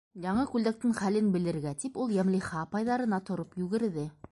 [0.21, 4.11] Яңы күлдәктең хәлен белергә тип, ул Йәмлиха апайҙарына тороп йүгерҙе.